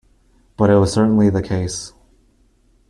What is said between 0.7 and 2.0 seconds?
it was certainly the case.